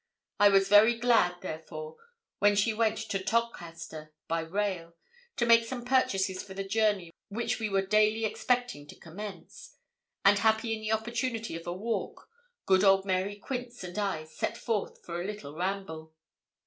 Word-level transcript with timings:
I 0.39 0.49
was 0.49 0.67
very 0.67 0.95
glad, 0.95 1.41
therefore, 1.41 1.97
when 2.39 2.55
she 2.55 2.73
went 2.73 2.97
to 2.97 3.19
Todcaster 3.23 4.13
by 4.27 4.39
rail, 4.39 4.95
to 5.35 5.45
make 5.45 5.63
some 5.63 5.85
purchases 5.85 6.41
for 6.41 6.55
the 6.55 6.63
journey 6.63 7.11
which 7.29 7.59
we 7.59 7.69
were 7.69 7.85
daily 7.85 8.25
expecting 8.25 8.87
to 8.87 8.99
commence; 8.99 9.75
and 10.25 10.39
happy 10.39 10.73
in 10.73 10.81
the 10.81 10.91
opportunity 10.91 11.55
of 11.55 11.67
a 11.67 11.73
walk, 11.73 12.27
good 12.65 12.83
old 12.83 13.05
Mary 13.05 13.35
Quince 13.35 13.83
and 13.83 13.99
I 13.99 14.23
set 14.23 14.57
forth 14.57 15.05
for 15.05 15.21
a 15.21 15.27
little 15.27 15.53
ramble. 15.55 16.15